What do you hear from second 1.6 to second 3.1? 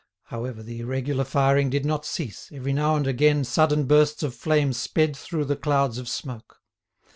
did not cease, every now and